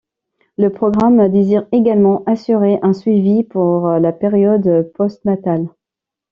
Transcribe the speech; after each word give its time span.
Le 0.57 0.71
programme 0.71 1.27
désire 1.29 1.67
également 1.71 2.23
assurer 2.25 2.79
un 2.81 2.91
suivi 2.91 3.43
pour 3.43 3.87
la 3.87 4.11
période 4.11 4.91
postnatale. 4.95 5.67